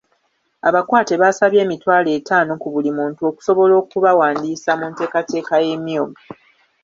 [0.67, 6.21] Abakwate basabye emitwalo etaano ku buli muntu okusobola okubawandiisa mu nteekateeka y'Emyooga.